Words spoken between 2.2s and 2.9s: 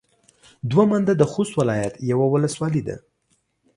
ولسوالي